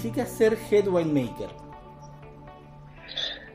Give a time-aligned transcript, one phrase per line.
[0.00, 1.48] Significa ser head winemaker?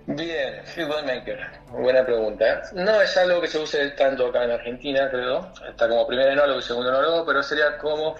[0.08, 1.40] Bien, Feedback Maker,
[1.72, 2.62] buena pregunta.
[2.76, 5.52] No es algo que se use tanto acá en Argentina, creo.
[5.68, 8.16] Está como primer enólogo y segundo enólogo, pero sería como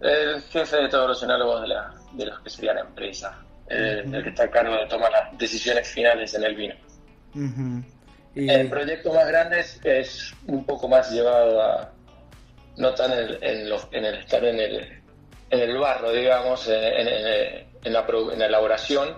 [0.00, 3.38] el jefe de todos los enólogos de, la, de los que sería la empresa,
[3.68, 6.74] eh, el que está a cargo de tomar las decisiones finales en el vino.
[7.34, 7.84] El
[8.48, 11.90] Eh, proyecto más grande es, es un poco más llevado a,
[12.78, 14.99] no tan en, en, los- en el estar en el,
[15.50, 17.08] en el barro, digamos, en, en-
[17.84, 19.08] en- la, en la elaboración,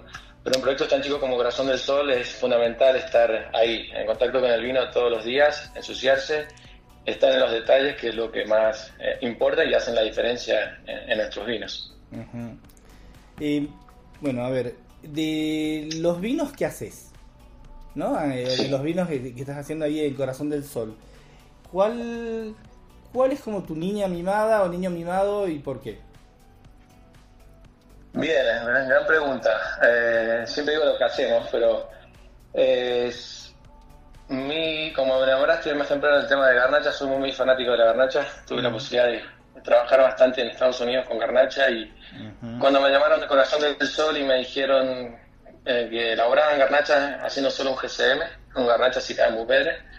[0.43, 4.41] pero un proyecto tan chico como Corazón del Sol es fundamental estar ahí, en contacto
[4.41, 6.47] con el vino todos los días, ensuciarse,
[7.05, 10.81] estar en los detalles, que es lo que más eh, importa y hacen la diferencia
[10.87, 11.95] en, nuestros vinos.
[13.41, 13.69] Eh,
[14.21, 17.11] bueno, a ver, de los vinos que haces,
[17.95, 18.21] ¿no?
[18.31, 20.95] Eh, de los vinos que, que estás haciendo ahí en Corazón del Sol,
[21.71, 22.55] ¿cuál,
[23.13, 25.99] ¿cuál es como tu niña mimada o niño mimado y por qué?
[28.15, 29.79] Bien, es una gran pregunta.
[29.83, 31.89] Eh, siempre digo lo que hacemos, pero
[32.53, 33.55] eh, es
[34.29, 37.85] mi, como me enamoraste más temprano del tema de garnacha, soy muy fanático de la
[37.87, 38.27] garnacha.
[38.47, 39.23] Tuve la posibilidad de,
[39.55, 41.91] de trabajar bastante en Estados Unidos con garnacha y
[42.61, 45.17] cuando me llamaron de Corazón del Sol y me dijeron
[45.65, 48.21] eh, que elaboraban garnacha haciendo solo un GCM,
[48.57, 49.37] un garnacha cicada en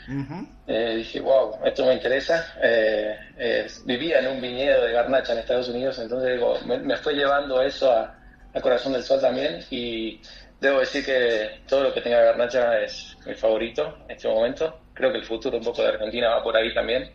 [0.08, 0.48] Bupedre, Ujú.
[0.68, 2.54] eh, dije, wow, esto me interesa.
[2.62, 6.98] Eh, eh, vivía en un viñedo de garnacha en Estados Unidos, entonces digo, me, me
[6.98, 8.20] fue llevando eso a,
[8.54, 10.22] a Corazón del Sol también y
[10.60, 14.88] debo decir que todo lo que tenga garnacha es mi favorito en este momento.
[14.94, 17.12] Creo que el futuro un poco de Argentina va por ahí también.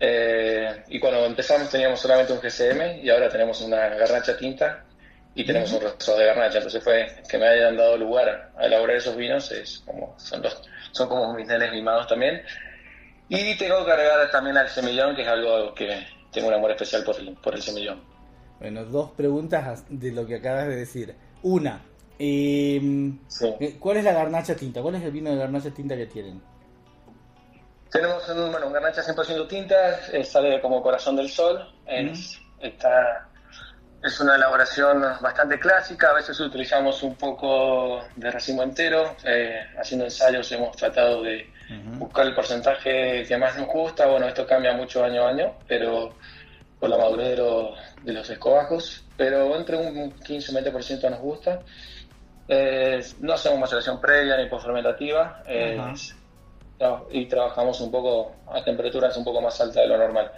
[0.00, 4.87] Eh, y cuando empezamos teníamos solamente un GCM y ahora tenemos una garnacha tinta
[5.38, 6.58] y tenemos un rosado de garnacha.
[6.58, 10.60] Entonces fue que me hayan dado lugar a elaborar esos vinos, es como, son, los,
[10.90, 12.42] son como mis nenes mimados también.
[13.28, 17.04] Y tengo que agregar también al semillón, que es algo que tengo un amor especial
[17.04, 18.02] por el, por el semillón.
[18.58, 21.14] Bueno, dos preguntas de lo que acabas de decir.
[21.44, 21.82] Una,
[22.18, 23.76] em, Sí.
[23.78, 24.82] ¿cuál es la garnacha tinta?
[24.82, 26.42] ¿Cuál es el vino de garnacha tinta que tienen?
[27.92, 33.27] Tenemos un, bueno, un garnacha 100% tinta, eh, sale como corazón del sol, es, está,
[34.02, 40.04] es una elaboración bastante clásica, a veces utilizamos un poco de racimo entero, eh, haciendo
[40.04, 41.50] ensayos hemos tratado de
[41.98, 46.14] buscar el porcentaje que más nos gusta, bueno, esto cambia mucho año a año, pero
[46.78, 51.20] por la madurez de los, de los escobajos, pero entre un 15 o 20% nos
[51.20, 51.60] gusta.
[52.46, 55.78] Eh, no hacemos maceración previa ni postfermentativa, eh,
[57.10, 60.30] y trabajamos un poco a temperaturas un poco más altas de lo normal.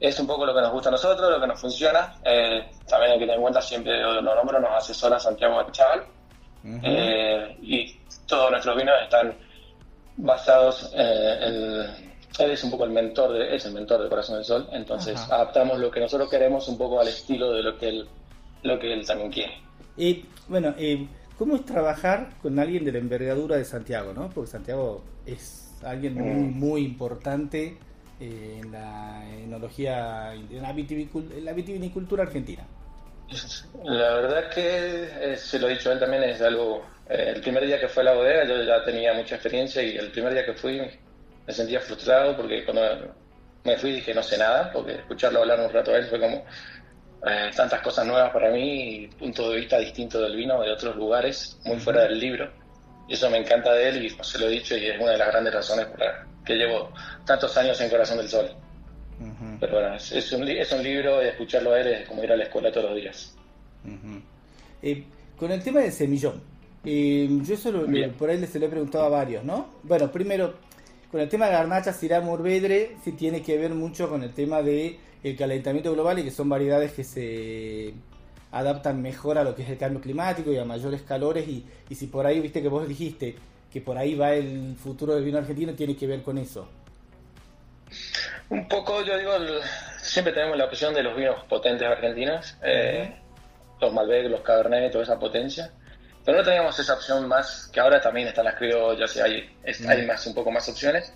[0.00, 2.14] Es un poco lo que nos gusta a nosotros, lo que nos funciona.
[2.24, 6.04] Eh, también hay que tener en cuenta, siempre lo nombro, nos asesora Santiago Chaval.
[6.64, 6.80] Ujú.
[6.82, 7.96] Eh, y
[8.26, 9.34] todos nuestros vinos están
[10.16, 12.08] basados eh, en...
[12.38, 15.18] Él es un poco el mentor, de, es el mentor de Corazón del Sol, entonces
[15.28, 18.08] adaptamos lo que nosotros queremos un poco al estilo de lo que él,
[18.62, 19.54] lo que él también quiere.
[19.96, 24.30] Eh, bueno, eh, ¿cómo es trabajar con alguien de la envergadura de Santiago, no?
[24.30, 27.76] Porque Santiago es alguien muy, muy importante
[28.18, 32.68] eh, en la enología, en la, vitivicul- en la vitivinicultura argentina.
[33.84, 36.90] La verdad que, eh, se lo he dicho a él también, es algo...
[37.06, 39.96] eh, el primer día que fue a la bodega yo ya tenía mucha experiencia y
[39.96, 40.80] el primer día que fui
[41.46, 42.82] me sentía frustrado porque cuando
[43.64, 46.44] me fui dije no sé nada, porque escucharlo hablar un rato a él fue como
[47.26, 50.96] eh, tantas cosas nuevas para mí y punto de vista distinto del vino de otros
[50.96, 52.57] lugares, muy fuera del libro.
[53.08, 55.18] Y eso me encanta de él y se lo he dicho y es una de
[55.18, 56.90] las grandes razones por las que llevo
[57.24, 58.50] tantos años en Corazón del Sol.
[59.58, 62.30] Pero bueno, es, es un, es un libro y escucharlo a él es como ir
[62.32, 63.34] a la escuela todos los días.
[64.82, 65.04] Eh,
[65.36, 66.40] con el tema del semillón,
[66.84, 68.12] eh, yo eso lo- Bien.
[68.12, 69.74] por ahí se lo he preguntado a varios, ¿no?
[69.82, 70.54] Bueno, primero,
[71.10, 74.62] con el tema de Garnacha, Syrah, Mourvedre, sí tiene que ver mucho con el tema
[74.62, 77.92] de el calentamiento global y que son variedades que se
[78.52, 81.94] adaptan mejor a lo que es el cambio climático y a mayores calores y, y
[81.94, 83.36] si por ahí, viste que vos dijiste
[83.72, 86.68] que por ahí va el futuro del vino argentino, tiene que ver con eso.
[88.50, 89.60] Un poco, yo digo, el-
[90.00, 93.14] siempre tenemos la opción de los vinos potentes argentinos, eh,
[93.80, 95.70] los Malbec, los Cabernet, toda esa potencia.
[96.24, 99.56] Pero no teníamos esa opción más, que ahora también están las criollas y hay,
[99.86, 101.12] hay más, un poco más opciones.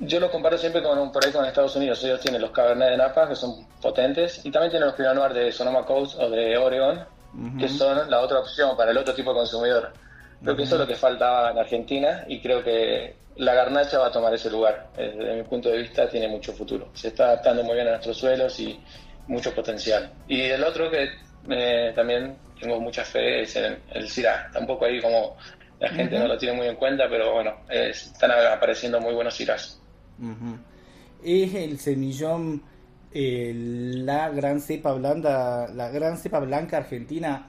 [0.00, 2.02] Yo lo comparo siempre con un, ahí con Estados Unidos.
[2.04, 5.32] Ellos tienen los Cabernet de Napa, que son potentes, y también tienen los Pinot Noir
[5.32, 7.04] de Sonoma Coast o de Oregon,
[7.58, 9.92] que son la otra opción para el otro tipo de consumidor.
[10.42, 14.08] Creo que eso es lo que faltaba en Argentina y creo que la garnacha va
[14.08, 14.88] a tomar ese lugar.
[14.96, 16.88] Desde mi punto de vista tiene mucho futuro.
[16.94, 18.78] Se está adaptando muy bien a nuestros suelos y
[19.28, 20.10] mucho potencial.
[20.28, 21.08] Y el otro que
[21.48, 24.50] eh, también tengo mucha fe es el, el Syrah.
[24.52, 25.36] Tampoco ahí como
[25.78, 29.34] la gente no lo tiene muy en cuenta, pero bueno, eh, están apareciendo muy buenos
[29.34, 29.80] Syrahs.
[30.18, 30.58] Ujú.
[31.24, 32.62] Es el semillón,
[33.12, 37.48] eh, la gran cepa blanda, la gran cepa blanca argentina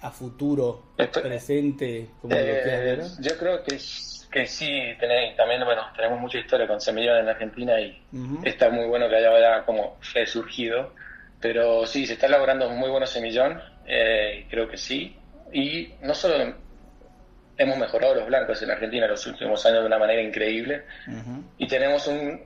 [0.00, 3.02] a futuro, presente, como lo Eh, ver.
[3.20, 3.78] yo creo que,
[4.30, 4.66] que sí,
[4.98, 8.40] tenéis, también bueno, tenemos mucha historia con Semillón en Argentina y Ujú.
[8.44, 10.94] está muy bueno que haya como resurgido.
[11.40, 15.16] Pero sí, se está elaborando un muy bueno semillón, eh, creo que sí.
[15.52, 16.54] Y no solo
[17.62, 21.44] hemos mejorado los blancos en Argentina en los últimos años de una manera increíble, Ujú.
[21.58, 22.42] y tenemos un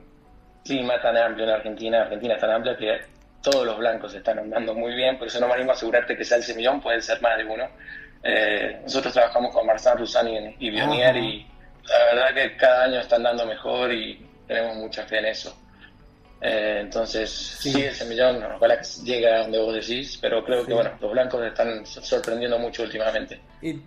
[0.65, 2.99] clima tan amplio en Argentina, Argentina es tan amplia que
[3.41, 6.25] todos los blancos están andando muy bien, por eso no me animo a asegurarte que
[6.25, 7.65] sea el semillón, pueden ser más de uno.
[8.23, 11.19] Eh, nosotros trabajamos con Marsan Rusani y, y Bionier Ajá.
[11.19, 11.47] y
[11.87, 15.55] la verdad que cada año están dando mejor y tenemos mucha fe en eso.
[16.41, 17.83] Eh, entonces, sí.
[17.83, 20.67] el semillón, ojalá que llegue a donde vos decís, pero creo Sí.
[20.67, 23.39] que bueno, los blancos están sorprendiendo mucho últimamente.
[23.61, 23.79] Eh,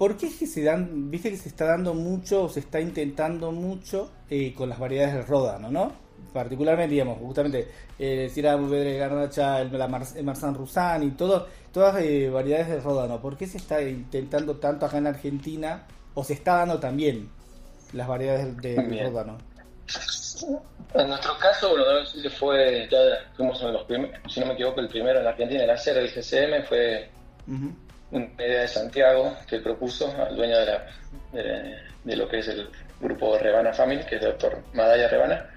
[0.00, 2.80] ¿Por qué es que se dan, viste que se está dando mucho, o se está
[2.80, 5.92] intentando mucho eh, con las variedades del ródano, ¿no?
[6.32, 7.68] Particularmente, digamos, justamente,
[7.98, 12.82] eh, Syrah, Mourvedre, Garnacha, el, la Mar, el Rusán y todo, todas eh, variedades del
[12.82, 13.20] ródano.
[13.20, 17.28] ¿Por qué se está intentando tanto acá en Argentina, o se está dando también
[17.92, 19.36] las variedades del, ródano?
[20.94, 21.84] En nuestro caso, bueno,
[22.22, 22.98] que fue, ya
[23.36, 25.98] fuimos uno de los primeros, si no me equivoco, el primero en Argentina en hacer
[25.98, 27.10] el GCM fue.
[28.10, 30.86] Una idea de Santiago que propuso al dueño de, la,
[31.32, 32.68] de, de lo que es el
[33.00, 35.50] grupo Rebana Family, que es el doctor Madaya Rebana,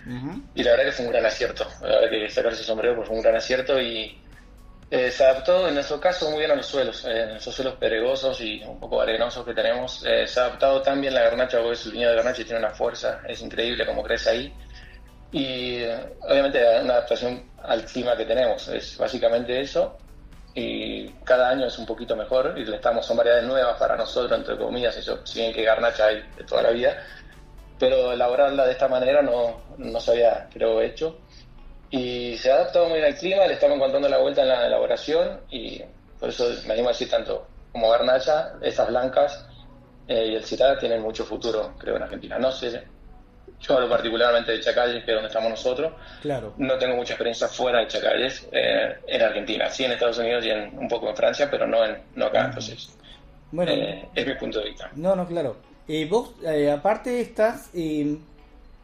[0.55, 3.07] y la verdad que fue un gran acierto, la verdad que sacarse ese sombrero pues
[3.07, 4.17] fue un gran acierto y
[4.89, 7.75] eh, se adaptó en nuestro caso muy bien a los suelos, eh, en esos suelos
[7.75, 11.57] pedregosos y un poco arenosos que tenemos, eh, se ha adaptado tan bien la garnacha,
[11.57, 14.53] porque es el viñedo de garnacha y tiene una fuerza, es increíble como crece ahí,
[15.31, 15.83] y
[16.21, 19.97] obviamente una adaptación al clima que tenemos, es básicamente eso,
[20.55, 24.37] y cada año es un poquito mejor, y le estamos, son variedades nuevas para nosotros,
[24.37, 26.95] entre comillas, eso, si bien que garnacha hay de toda la vida,
[27.79, 31.17] pero elaborarla de esta manera no, no se había, creo, hecho.
[31.89, 34.65] Y se ha adaptado muy bien al clima, le estamos encontrando la vuelta en la
[34.65, 35.81] elaboración y
[36.19, 39.45] por eso me animo a decir tanto como Garnacha, estas blancas
[40.07, 42.39] eh, y el Citara tienen mucho futuro, creo, en Argentina.
[42.39, 42.83] No sé,
[43.65, 46.53] yo hablo particularmente de Chacalles, que es donde estamos nosotros, Claro.
[46.57, 50.49] no tengo mucha experiencia fuera de Chacalles, eh, en Argentina, sí en Estados Unidos y
[50.51, 52.89] en, un poco en Francia, pero no, en, no acá, entonces
[53.51, 54.89] Bueno, eh, es mi punto de vista.
[54.95, 55.55] No, no, claro.
[55.87, 58.17] Eh, vos, eh, aparte estás, eh,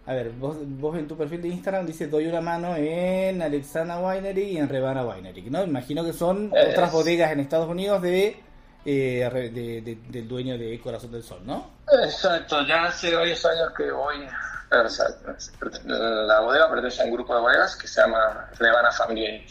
[0.05, 3.99] a ver, vos, vos en tu perfil de Instagram dices doy una mano en Alexana
[3.99, 5.63] Winery y en Rebana Winery, ¿no?
[5.63, 8.37] Imagino que son otras bodegas en Estados Unidos de,
[8.85, 11.69] eh, de- de- del dueño de Corazón del Sol, ¿no?
[12.03, 14.15] Exacto, ya hace varios años que voy.
[14.71, 15.05] O sea,
[15.85, 19.45] la bodega pertenece a un grupo de bodegas que se llama Levana Family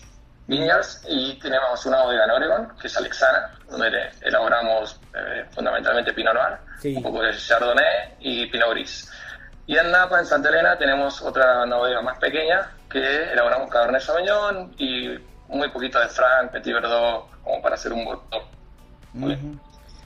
[0.47, 3.89] Vineyards y tenemos una bodega en Oregon, que es Alexana, donde
[4.23, 6.95] elaboramos eh, fundamentalmente Pinot Noir, Sí.
[6.97, 9.11] un poco de Chardonnay y Pinot Gris.
[9.67, 14.73] Y en Napa, en Santa Elena, tenemos otra bodega más pequeña que elaboramos Cabernet Sauvignon
[14.79, 18.07] y muy poquito de Franc, Petit Verdot, como para hacer un.
[18.07, 19.59] Ujú.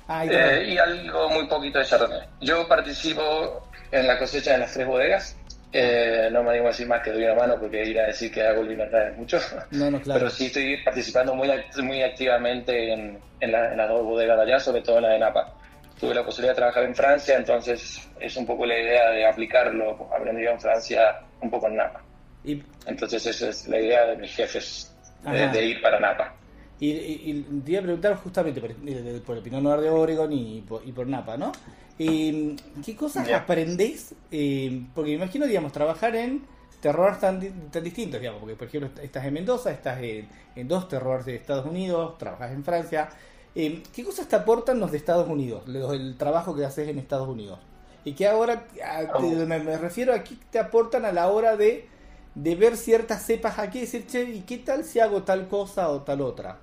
[0.09, 2.28] Ah, y Eh, y algo muy poquito de Chardonnay.
[2.40, 5.37] Yo participo en la cosecha de las tres bodegas.
[5.75, 8.30] Eh, no me animo a decir más que doy una mano porque ir a decir
[8.30, 9.38] que hago acá es mucho.
[9.70, 10.20] no, no, claro.
[10.20, 11.49] Pero sí estoy participando muy,
[11.82, 15.08] muy activamente en, en la- en las dos bodegas de allá, sobre todo en la
[15.11, 15.54] de Napa.
[15.99, 19.72] Tuve la posibilidad de trabajar en Francia, entonces es un poco la idea de aplicar
[19.72, 22.02] lo aprendido en Francia un poco en Napa.
[22.44, 26.34] Y, Entonces esa es la idea de mis jefes, de, ir para Napa.
[26.80, 29.90] y, y- y te iba a preguntar justamente por, eh, por el Pinot Noir de
[29.90, 31.52] Oregon y por, y por Napa, ¿no?
[31.99, 33.38] Eh, ¿Qué cosas Ya.
[33.38, 34.14] aprendés?
[34.30, 36.42] Eh, porque me imagino, digamos, trabajar en
[36.80, 40.68] terrores tan, di- tan distintos, digamos, porque por ejemplo estás en Mendoza, estás en, en
[40.68, 43.08] dos terrores de Estados Unidos, trabajas en Francia.
[43.54, 46.99] Eh, ¿Qué cosas te aportan los de Estados Unidos, los- el trabajo que haces en
[46.99, 47.58] Estados Unidos?
[48.04, 49.20] Y que ahora, a- Oh.
[49.22, 51.87] me, me refiero a qué te aportan a la hora de,
[52.34, 55.88] de ver ciertas cepas aquí y decir, che, ¿y qué tal si hago tal cosa
[55.90, 56.58] o tal otra?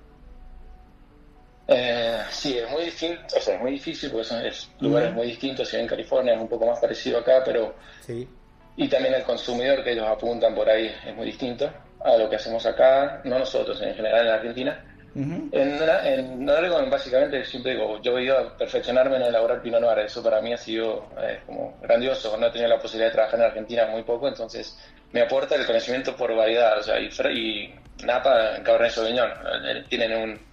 [1.72, 5.26] Eh, sí, es muy distinto, o sea, es muy difícil porque son es lugares muy
[5.28, 5.68] distintos.
[5.68, 8.28] Si en California es un poco más parecido acá, pero Sí.
[8.76, 11.70] y también el consumidor que ellos apuntan por ahí es muy distinto
[12.04, 14.84] a lo que hacemos acá, no nosotros, en general en Argentina.
[15.14, 19.98] En, en Oregon, básicamente, siempre digo, yo he ido a perfeccionarme en elaborar Pinot Noir.
[19.98, 22.36] Eso para mí ha sido eh, como grandioso.
[22.36, 24.78] No he tenido la posibilidad de trabajar en Argentina muy poco, entonces
[25.12, 26.78] me aporta el conocimiento por variedad.
[26.78, 27.74] O sea, y, y
[28.04, 29.30] Napa en Cabernet Sauvignon
[29.64, 30.49] eh, tienen un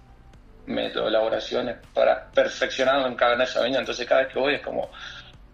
[0.68, 3.80] método de elaboración para perfeccionado en Cabernet Sauvignon.
[3.80, 4.90] Entonces, cada vez que voy es como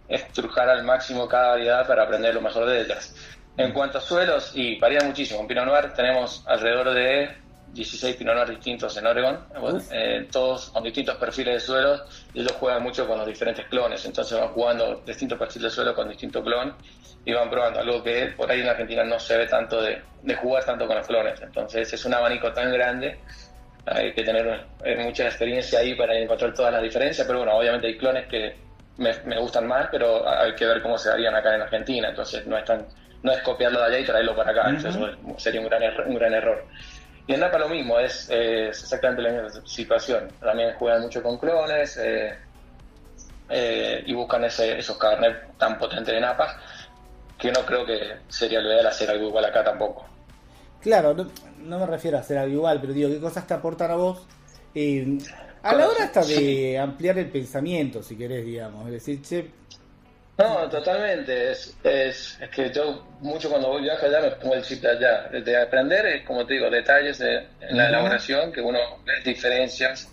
[0.08, 3.14] estrujar al máximo cada variedad para aprender lo mejor de ellas.
[3.56, 5.40] En cuanto a suelos, y varía muchísimo.
[5.40, 9.90] En Pinot Noir tenemos alrededor de 16 Pinot Noir distintos en Oregon, Uf.
[9.92, 14.04] eh, todos con distintos perfiles de suelos, y ellos juegan mucho con los diferentes clones,
[14.04, 16.74] entonces van jugando distintos perfiles de suelo con distintos clones
[17.24, 20.34] y van probando, algo que por ahí en Argentina no se ve tanto de, de
[20.36, 23.18] jugar tanto con los clones, entonces es un abanico tan grande,
[23.86, 27.86] hay que tener eh, mucha experiencia ahí para encontrar todas las diferencias, pero bueno, obviamente
[27.88, 28.64] hay clones que
[28.96, 32.46] me, me gustan más, pero hay que ver cómo se harían acá en Argentina, entonces
[32.46, 32.88] no es tan
[33.22, 36.06] no es copiarlo de allá y traerlo para acá, eso es- sería un gran, error-
[36.06, 36.66] un gran error.
[37.26, 40.38] Y en Napa lo mismo, es, eh, es exactamente la misma situación.
[40.40, 42.38] También juegan mucho con clones eh,
[43.48, 46.56] eh, y buscan ese, esos cabernet tan potentes de Napa
[47.38, 50.13] que no creo que sería lo ideal hacer algo igual acá tampoco.
[50.84, 51.30] Claro, no,
[51.64, 54.26] no me refiero a hacer algo igual, pero digo, ¿qué cosas te aportan a vos?
[54.74, 55.18] Eh,
[55.62, 56.76] a la hora hasta de Sí.
[56.76, 58.84] ampliar el pensamiento, si querés, digamos.
[58.86, 59.50] Es decir, che,
[60.36, 61.52] No, totalmente.
[61.52, 64.90] Es, es, es que yo mucho cuando voy viaje allá me pongo el chip de
[64.90, 65.28] allá.
[65.28, 70.10] De aprender, es, como te digo, detalles de, en la elaboración, que uno ve diferencias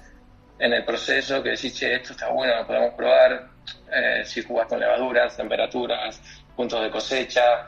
[0.59, 3.49] en el proceso, que decís, che, esto está bueno, lo podemos probar.
[3.91, 6.21] Eh, si jugás con levaduras, temperaturas,
[6.55, 7.65] puntos de cosecha,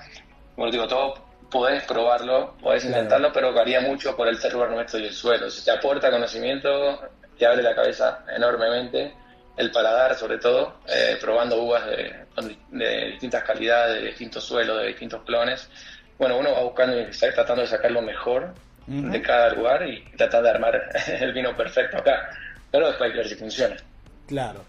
[0.55, 2.97] como te digo, todo podés probarlo, podés Claro.
[2.97, 5.49] intentarlo, pero varía mucho por el terreno nuestro y el suelo.
[5.49, 6.99] Si te aporta conocimiento,
[7.37, 9.13] te abre la cabeza enormemente
[9.55, 12.25] el paladar sobre todo, eh, probando uvas de,
[12.71, 15.69] de distintas calidades, de distintos suelos, de distintos clones.
[16.17, 18.53] Bueno, uno va buscando y está tratando de sacar lo mejor
[18.87, 22.31] de cada lugar y tratar de armar el vino perfecto acá.
[22.71, 23.75] Pero después hay que ver si funciona.
[24.27, 24.65] claro.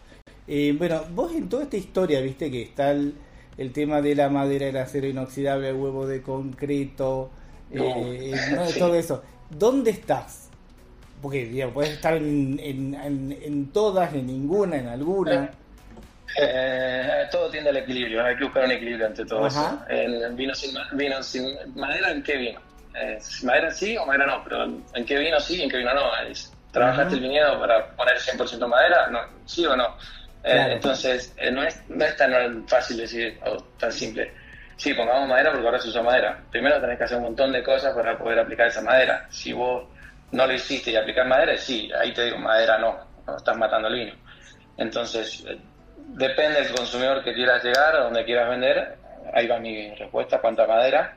[0.47, 3.14] Eh, bueno, vos en toda esta historia, viste que está el,
[3.57, 7.31] el tema de la madera, el acero inoxidable, el huevo de concreto,
[7.71, 8.57] eh, No.
[8.57, 8.67] ¿no?
[8.69, 8.79] Sí.
[8.79, 9.23] todo eso.
[9.51, 10.49] ¿Dónde estás?
[11.23, 15.51] Porque, digamos, puedes estar en, en, en, en todas, en ninguna, en alguna.
[16.41, 19.87] Eh, todo tiende al equilibrio, hay que buscar un equilibrio entre todo Ajá.
[19.89, 20.35] eso.
[20.35, 22.61] Vino sin, ma- vino sin madera, ¿en qué vino?
[23.01, 25.95] Eh, madera sí o madera no, pero ¿en qué vino sí y en qué vino
[25.95, 26.03] no?
[26.73, 29.09] ¿Trabajaste el viñedo para poner 100% madera?
[29.09, 29.85] No, ¿Sí o no?
[30.45, 30.73] Eh.
[30.75, 34.33] Entonces, eh, no, es, no es tan fácil decir, o tan simple.
[34.77, 36.39] Sí, pongamos madera porque ahora se usa madera.
[36.51, 39.27] Primero tenés que hacer un montón de cosas para poder aplicar esa madera.
[39.31, 39.85] Si vos
[40.33, 43.89] no lo hiciste y aplicás madera, sí, ahí te digo, madera no, no estás matando
[43.89, 44.13] el vino.
[44.77, 45.57] Entonces, eh,
[45.97, 48.97] depende del consumidor que quieras llegar, a donde quieras vender,
[49.33, 51.17] ahí va mi respuesta, cuánta madera,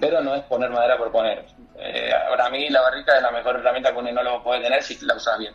[0.00, 1.44] pero no es poner madera por poner.
[1.78, 4.98] Eh, para mí la barrica es la mejor herramienta que un enólogo puede tener si
[5.06, 5.54] la usas bien.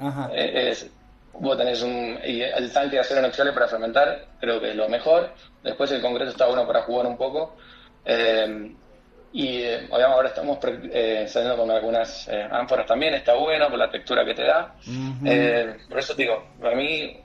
[0.00, 0.28] Ajá.
[0.34, 0.90] Es-
[1.38, 4.88] vos tenés un, y el tanque de acero inoxidable para fermentar, creo que es lo
[4.88, 5.32] mejor.
[5.62, 7.56] Después el concreto está bueno para jugar un poco.
[8.04, 8.74] Eh,
[9.34, 13.90] y eh, ahora estamos eh, saliendo con algunas eh, ánforas también, está bueno por la
[13.90, 14.76] textura que te da.
[14.86, 15.26] Ujú.
[15.26, 17.20] Eh, por eso te digo, para mí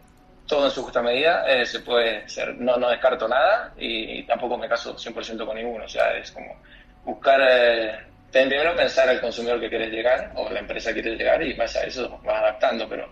[0.48, 2.56] todo en su justa medida eh, se puede hacer.
[2.56, 5.86] No, no descarto nada y, tampoco me caso 100% con ninguno.
[5.86, 6.60] O sea, es como
[7.06, 11.54] buscar, primero pensar al consumidor que quieres llegar o la empresa que quieres llegar y
[11.54, 13.08] más a eso vas adaptando, pero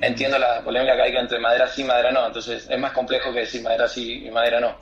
[0.00, 2.26] Entiendo la polémica que hay entre madera sí y madera no.
[2.26, 4.74] Entonces es más complejo que decir madera sí y madera no.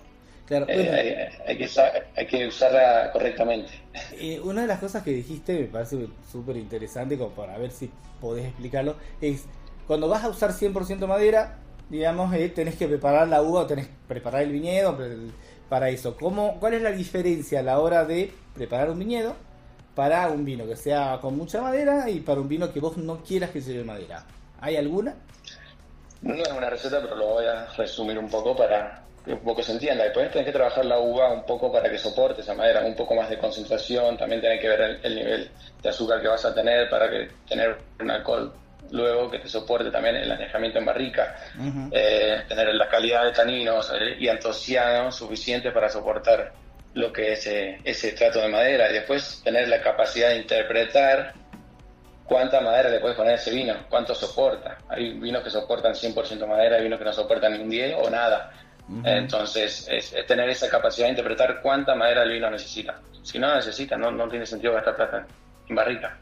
[0.47, 1.15] Claro, Eh, bueno, hay,
[1.47, 3.71] hay que usar- hay que usarla correctamente.
[4.19, 7.91] Eh, una de las cosas que dijiste me parece súper interesante, como para ver si
[8.21, 9.45] podés explicarlo, es
[9.87, 13.87] cuando vas a usar 100% madera, digamos, eh, tenés que preparar la uva o tenés
[13.87, 14.99] que preparar el viñedo
[15.69, 16.17] para eso.
[16.17, 19.37] ¿Cómo, ¿Cuál es la diferencia a la hora de preparar un viñedo
[19.95, 23.23] para un vino que sea con mucha madera y para un vino que vos no
[23.23, 24.25] quieras que lleve madera?
[24.61, 25.15] ¿Hay alguna?
[26.23, 29.63] No es una receta, pero lo voy a resumir un poco para, que un poco
[29.63, 30.05] se entienda.
[30.05, 33.15] Después tenés que trabajar la uva un poco para que soporte esa madera, un poco
[33.15, 35.51] más de concentración, también tenés que ver el, el nivel
[35.83, 38.53] de azúcar que vas a tener para que tener un alcohol
[38.91, 41.37] luego que te soporte también el anejamiento en barrica,
[41.93, 46.53] eh, tener la calidad de taninos eh, y antocianos suficientes para soportar
[46.95, 51.35] lo que es eh, ese estrato de madera y después tener la capacidad de interpretar
[52.31, 54.79] cuánta madera le puedes poner a ese vino, cuánto soporta.
[54.89, 58.09] Hay vinos que soportan 100% madera, hay vinos que no soportan ni un 10 o
[58.09, 58.53] nada.
[59.05, 63.01] Entonces, es, es tener esa capacidad de interpretar cuánta madera el vino necesita.
[63.23, 65.27] Si no necesita, no, no tiene sentido gastar plata
[65.69, 66.17] en barrica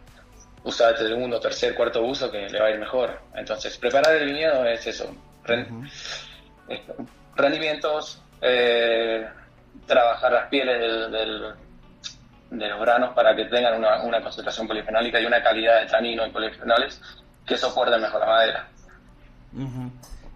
[0.65, 3.21] usa el segundo, tercer, cuarto uso que le va a ir mejor.
[3.35, 5.15] Entonces, preparar el viñedo es eso.
[7.37, 9.27] Rendimientos, eh,
[9.87, 11.55] trabajar las pieles del,
[12.51, 16.31] de los granos para que tengan una, concentración polifenólica y una calidad de tanino y
[16.31, 17.01] polifenoles
[17.47, 18.69] que soporten mejor la madera.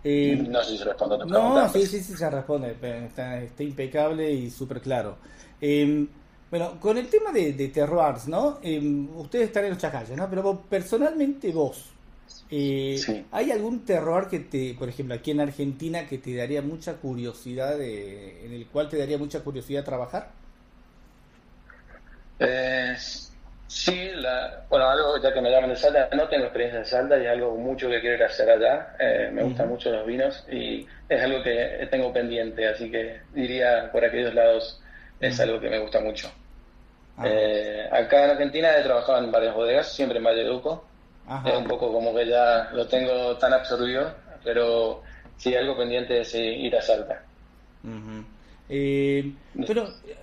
[0.04, 2.76] Eh, no sé si se responde a tu No, sí, sí, sí, se responde.
[3.04, 5.16] Está, está impecable y súper claro.
[5.61, 6.07] Eh,
[6.50, 8.59] bueno, con el tema de, de terroirs, ¿no?
[8.62, 10.28] Em, ustedes están en los chacalles, ¿no?
[10.28, 11.90] Pero personalmente vos,
[12.50, 16.95] eh, ¿hay algún terroir que te, por ejemplo, aquí en Argentina, que te daría mucha
[16.97, 20.41] curiosidad, en el cual te daría mucha curiosidad trabajar?
[22.44, 22.94] Eh,
[23.66, 27.18] sí, la, bueno, algo ya que me llaman de Salta, no tengo experiencia en Salta
[27.18, 28.94] y algo mucho que quiero hacer allá.
[28.99, 33.90] Eh, me gustan mucho los vinos y es algo que tengo pendiente, así que diría
[33.92, 34.80] por aquellos lados
[35.20, 36.30] es algo que me gusta mucho.
[37.16, 37.25] Ah.
[37.26, 40.84] Eh, acá en Argentina he trabajado en varias bodegas, siempre en Valleduco.
[41.46, 45.02] Es un poco como que ya lo tengo tan absorbido, pero
[45.37, 47.22] sí, algo pendiente es ir a Salta.
[48.75, 49.35] Eh,
[49.67, 50.17] pero eh,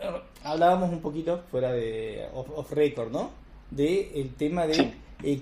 [0.43, 3.29] hablábamos un poquito fuera de off, record, ¿no?
[3.69, 4.91] De el tema de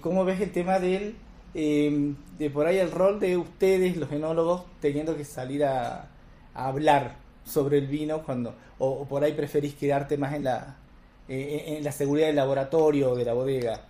[0.02, 1.16] cómo ves el tema del
[1.54, 6.10] de por ahí el rol de ustedes, los enólogos, teniendo que salir a,
[6.54, 10.76] hablar sobre el vino cuando o por ahí preferís quedarte más en la
[11.30, 13.82] eh, en la seguridad del laboratorio o de la bodega?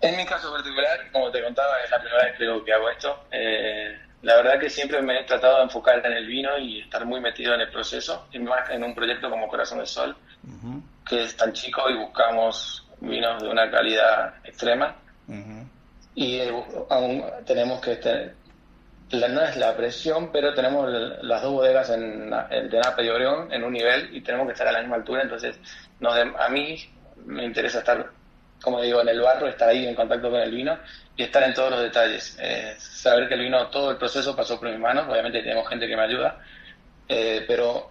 [0.00, 3.24] En mi caso particular, como te contaba, es la primera vez creo que hago esto.
[3.32, 7.04] Eh, la verdad que siempre me he tratado de enfocar en el vino y estar
[7.04, 10.16] muy metido en el proceso, y más en un proyecto como Corazón del Sol,
[11.08, 14.96] que es tan chico y buscamos vinos de una calidad extrema.
[16.14, 16.52] Y eh,
[16.90, 18.32] aún tenemos que
[19.12, 20.90] no es la presión, pero tenemos
[21.22, 24.52] las dos bodegas en, el de Napa y Obregón en un nivel y tenemos que
[24.52, 25.58] estar a la misma altura, entonces
[26.00, 26.76] a mí
[27.24, 28.10] me interesa estar,
[28.62, 30.78] como digo, en el barro, estar ahí en contacto con el vino
[31.16, 32.36] y estar en todos los detalles.
[32.40, 35.86] Eh, saber que el vino, todo el proceso pasó por mis manos, obviamente tenemos gente
[35.86, 36.38] que me ayuda,
[37.08, 37.90] eh, pero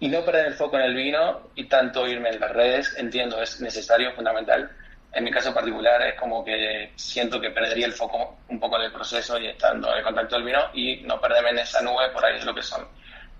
[0.00, 3.42] y no perder el foco en el vino y tanto irme en las redes, entiendo,
[3.42, 4.70] es necesario, fundamental,
[5.12, 8.82] en mi caso particular es como que siento que perdería el foco un poco en
[8.82, 12.24] el proceso y estando en contacto del vino y no perderme en esa nube por
[12.24, 12.86] ahí es lo que son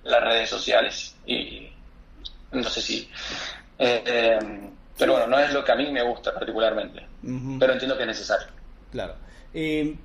[0.03, 1.73] las redes sociales y
[2.51, 3.11] no sé si
[3.79, 4.39] eh, eh,
[5.01, 7.07] pero bueno no es lo que a mí me gusta particularmente
[7.59, 8.47] pero entiendo que es necesario.
[8.93, 9.15] Claro.
[9.53, 9.97] Eh,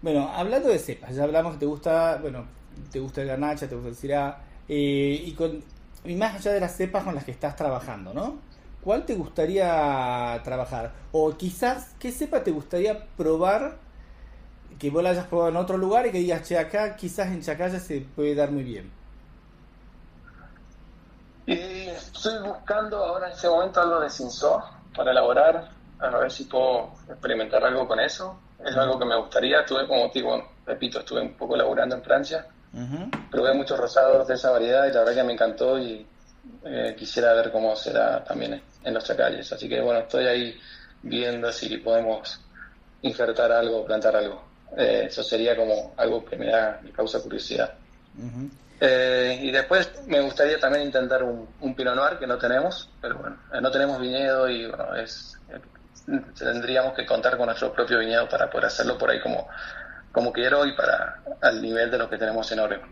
[0.00, 2.46] bueno hablando de cepas ya hablamos que te gusta bueno
[2.90, 5.62] te gusta el garnacha te gusta el cirá y con
[6.04, 8.38] y más allá de las cepas con las que estás trabajando no
[8.84, 10.92] ¿cuál te gustaría trabajar?
[11.10, 13.78] O quizás, ¿qué cepa te gustaría probar
[14.78, 17.40] que vos la hayas probado en otro lugar y que digas, che, acá quizás en
[17.40, 18.90] Chacaya se puede dar muy bien?
[21.46, 24.62] Y estoy buscando ahora en este momento algo de Cinso
[24.96, 28.38] para elaborar, a ver si puedo experimentar algo con eso.
[28.64, 29.60] Es algo que me gustaría.
[29.60, 32.46] Estuve, como digo, repito, estuve un poco laborando en Francia.
[33.30, 36.06] Probé muchos rosados de esa variedad y la verdad que me encantó y
[36.64, 39.52] eh, quisiera ver cómo será también en los chacalles.
[39.52, 40.58] Así que bueno, estoy ahí
[41.02, 42.40] viendo si podemos
[43.02, 44.42] injertar algo, plantar algo.
[44.76, 47.74] Eh, eso sería como algo que me da, me causa curiosidad.
[48.80, 53.18] Eh, y después me gustaría también intentar un, un Pinot Noir que no tenemos, pero
[53.18, 55.38] bueno, no tenemos viñedo y bueno, es,
[56.38, 59.46] tendríamos que contar con nuestro propio viñedo para poder hacerlo por ahí como,
[60.12, 62.88] como quiero y para al nivel de lo que tenemos en Oregon.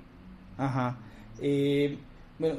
[0.57, 0.97] Ajá.
[2.39, 2.57] bueno,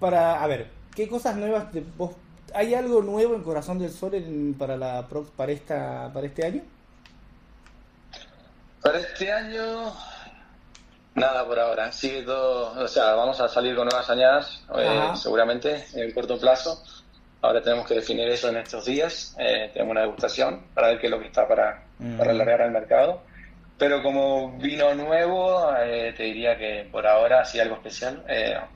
[0.00, 2.16] para, a ver, ¿qué cosas nuevas te, vos,
[2.54, 4.12] hay algo nuevo en Corazón del Sol
[4.58, 6.62] para la para esta para este año?
[8.82, 9.92] Para este año
[11.18, 15.84] nada por ahora, sigue todo, o sea, vamos a salir con nuevas añadas eh, seguramente
[15.94, 16.82] en corto plazo.
[17.40, 19.36] Ahora tenemos que definir eso en estos días.
[19.38, 21.84] Eh, tenemos una degustación para ver qué es lo que está para,
[22.16, 23.22] para alargar al mercado.
[23.78, 28.24] Pero como vino nuevo, eh, te diría que por ahora, sí algo especial,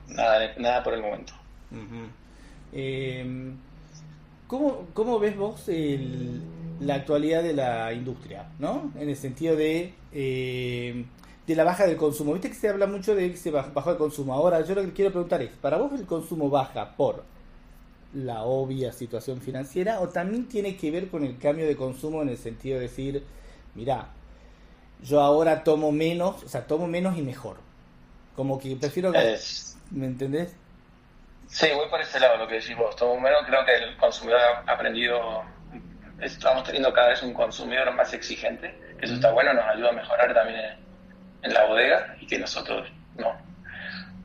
[0.07, 1.33] nada, nada por el momento.
[2.71, 3.57] Em,
[4.47, 5.69] ¿cómo, ves vos
[6.79, 8.45] la actualidad de la industria?
[8.59, 8.93] ¿no?
[8.97, 9.93] En el sentido de,
[11.47, 12.33] de la baja del consumo.
[12.33, 14.33] Viste que se habla mucho de que se baj- bajó el consumo.
[14.33, 17.23] Ahora, yo lo que quiero preguntar es, ¿para vos el consumo baja por
[18.13, 22.29] la obvia situación financiera o también tiene que ver con el cambio de consumo en
[22.29, 23.23] el sentido de decir,
[23.75, 24.09] mira,
[25.03, 27.57] yo ahora tomo menos, o sea, tomo menos y mejor.
[28.35, 29.11] Como que prefiero...
[29.11, 30.55] que- Es- ¿Me entendés?
[31.47, 32.95] Sí, voy por ese lado, lo que decís vos.
[32.95, 35.43] Todo menos creo que el consumidor ha aprendido,
[36.19, 39.93] estamos teniendo cada vez un consumidor más exigente, que eso está bueno, nos ayuda a
[39.93, 40.57] mejorar también
[41.43, 43.31] en, la bodega y que nosotros no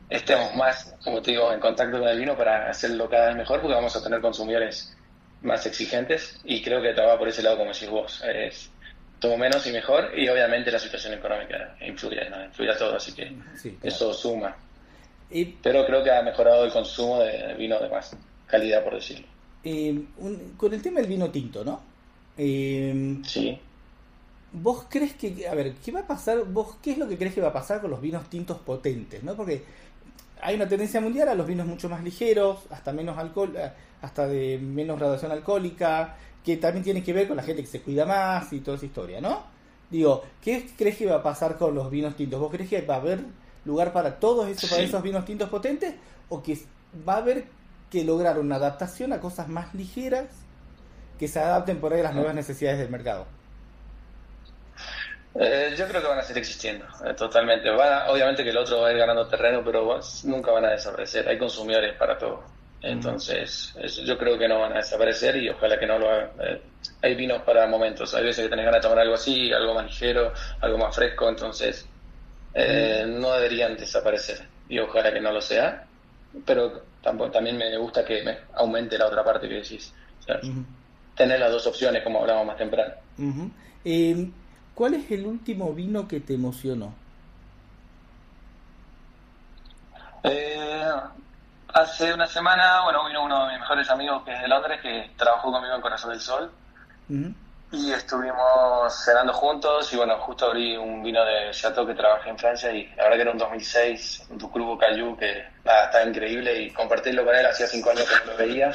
[0.09, 3.61] estemos más, como te digo, en contacto con el vino para hacerlo cada vez mejor,
[3.61, 4.97] porque vamos a tener consumidores
[5.43, 8.23] más exigentes y creo que va por ese lado, como decís vos.
[8.25, 8.71] Es,
[9.19, 12.45] tomo menos y mejor y obviamente la situación económica influye, ¿no?
[12.45, 13.25] influye a todo, así que
[13.57, 13.83] Sí, claro.
[13.83, 14.57] eso suma.
[15.31, 19.27] Y Pero creo que ha mejorado el consumo de vino de más calidad, por decirlo.
[19.65, 21.83] eh, un- con el tema del vino tinto, ¿no?
[22.39, 23.61] Eh, Sí.
[24.53, 27.35] ¿Vos crees que, a ver, qué va a pasar, vos qué es lo que crees
[27.35, 29.35] que va a pasar con los vinos tintos potentes, ¿no?
[29.35, 29.63] Porque
[30.41, 34.27] hay una tendencia mundial a los vinos mucho más ligeros, hasta menos alcohol, eh, hasta
[34.27, 38.07] de menos graduación alcohólica, que también tiene que ver con la gente que se cuida
[38.07, 39.43] más y toda esa historia, ¿no?
[39.91, 42.41] Digo, ¿qué crees que va a pasar con los vinos tintos?
[42.41, 43.25] ¿Vos crees que va a haber
[43.65, 45.95] lugar para todos esos, para esos vinos tintos potentes?
[46.29, 46.59] ¿O que
[47.07, 47.47] va a haber
[47.91, 50.27] que lograr una adaptación a cosas más ligeras
[51.19, 53.27] que se adapten por ahí a las nuevas necesidades del mercado?
[55.41, 57.71] Eh, yo creo que van a seguir existiendo, eh, totalmente.
[57.71, 60.71] Van a- obviamente que el otro va a ir ganando terreno, pero nunca van a
[60.71, 61.29] desaparecer.
[61.29, 62.45] Hay consumidores para todo.
[62.81, 66.33] Entonces, eso yo creo que no van a desaparecer y ojalá que no lo hagan.
[66.41, 66.73] Eh,
[67.03, 68.15] hay vinos para momentos.
[68.15, 71.29] Hay veces que tenés ganas de tomar algo así, algo más ligero, algo más fresco.
[71.29, 71.89] Entonces,
[72.53, 74.51] eh, no deberían desaparecer.
[74.69, 75.89] Y ojalá que no lo sea.
[76.45, 79.95] Pero tampoco, también me gusta que me aumente la otra parte que decís.
[80.19, 80.67] O sea, Ujú.
[81.15, 82.95] tener las dos opciones, como hablábamos más temprano.
[83.19, 83.51] Ujú.
[84.79, 86.95] ¿Cuál es el último vino que te emocionó?
[90.23, 90.89] Eh,
[91.75, 95.11] hace una semana, bueno, vino uno de mis mejores amigos que es de Londres, que
[95.17, 96.53] trabajó conmigo en Corazón del Sol,
[97.73, 102.39] y estuvimos cenando juntos, y bueno, justo abrí un vino de Chateau que trabajé en
[102.39, 106.63] Francia, y la verdad que era un 2006, un Tucrubo Cayú, que nada, está increíble,
[106.63, 108.71] y compartirlo con él, hacía cinco años que no lo veía,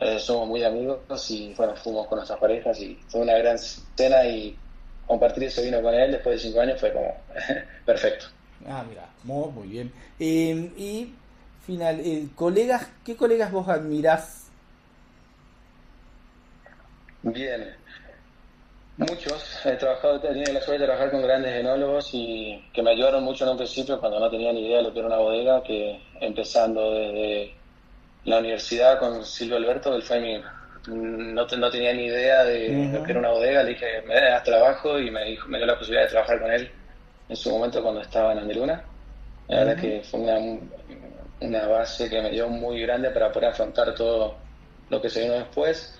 [0.00, 4.24] Eh, somos muy amigos, y bueno, fuimos con nuestras parejas, y fue una gran cena,
[4.26, 4.58] y
[5.06, 7.14] compartir ese vino con él después de cinco años fue como
[7.86, 8.26] perfecto.
[8.66, 9.92] Ah, mira, muy, muy bien.
[10.18, 11.14] Eh, y
[11.64, 14.48] final, eh, colegas, ¿qué colegas vos admirás?
[17.22, 17.74] Bien.
[18.96, 19.60] Muchos.
[19.64, 23.24] He trabajado, he tenido la suerte de trabajar con grandes enólogos y que me ayudaron
[23.24, 25.62] mucho en un principio cuando no tenía ni idea de lo que era una bodega,
[25.64, 27.54] que empezando desde
[28.24, 30.40] la universidad con Silvio Alberto, él fue mi...
[30.86, 34.42] No, no tenía ni idea de lo que era una bodega, le dije, me das
[34.44, 36.70] trabajo y me, dijo, me dio la posibilidad de trabajar con él
[37.28, 38.86] en su momento cuando estaba en Andeluna.
[39.48, 40.38] La verdad que fue una,
[41.40, 44.46] una base que me dio muy grande para poder afrontar todo
[44.88, 45.98] lo que se vino después.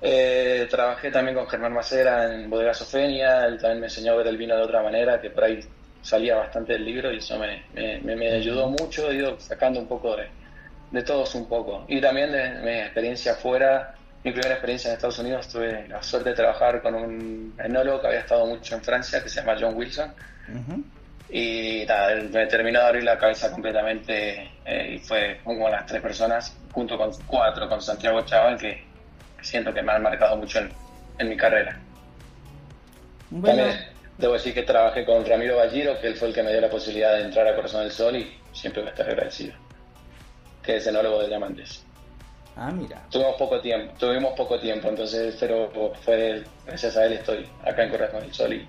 [0.00, 4.26] Eh, trabajé también con Germán Macera en Bodega Sofenia, él también me enseñó a ver
[4.28, 5.60] el vino de otra manera, que por ahí
[6.00, 10.16] salía bastante del libro y eso me- me ayudó mucho, he ido sacando un poco
[10.16, 10.28] de,
[10.92, 11.84] de todos un poco.
[11.88, 16.30] Y también de mi experiencia afuera, mi primera experiencia en Estados Unidos, tuve la suerte
[16.30, 19.74] de trabajar con un enólogo que había estado mucho en Francia, que se llama John
[19.74, 20.14] Wilson,
[21.30, 26.02] y nada, me terminó de abrir la cabeza completamente eh, y fue como las tres
[26.02, 28.84] personas, junto con cuatro, con Santiago Chaval, que,
[29.38, 30.70] que siento que me han marcado mucho en,
[31.18, 31.80] en mi carrera.
[33.30, 33.86] Bueno, También
[34.18, 36.68] debo decir que trabajé con Ramiro Balliro, que él fue el que me dio la
[36.68, 39.54] posibilidad de entrar a Corazón del Sol y siempre voy a estar agradecido.
[40.62, 41.84] Que es enólogo de diamantes.
[42.56, 43.02] ah, mira.
[43.10, 45.70] Tuvimos poco tiempo, tuvimos poco tiempo, entonces, pero
[46.04, 48.52] fue gracias a él estoy acá en Corazón del Sol.
[48.52, 48.66] Y,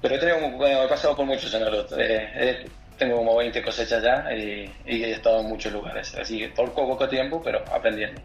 [0.00, 1.92] pero he, tenido, bueno, he pasado por muchos enólogos.
[1.92, 2.68] eh, eh,
[2.98, 6.14] tengo como 20 cosechas ya y, y he estado en muchos lugares.
[6.16, 8.20] Así que por poco, poco tiempo, pero aprendiendo.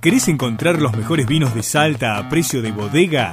[0.00, 3.32] ¿Querés encontrar los mejores vinos de Salta a precio de bodega?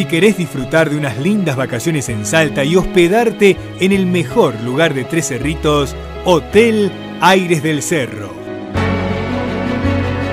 [0.00, 4.94] Si querés disfrutar de unas lindas vacaciones en Salta y hospedarte en el mejor lugar
[4.94, 8.32] de Tres Cerritos, Hotel Aires del Cerro.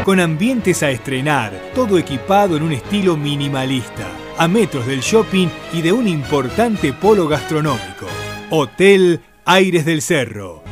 [0.06, 5.82] Con ambientes a estrenar, todo equipado en un estilo minimalista, a metros del shopping y
[5.82, 8.08] de un importante polo gastronómico.
[8.49, 10.63] Hotel Aires del Cerro.